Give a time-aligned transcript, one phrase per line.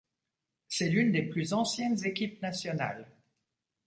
[0.67, 3.05] C'est l'une des plus anciennes équipes nationales.